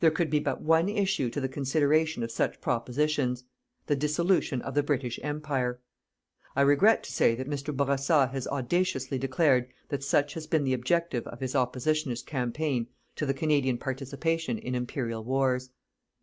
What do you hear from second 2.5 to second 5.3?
propositions: the dissolution of the British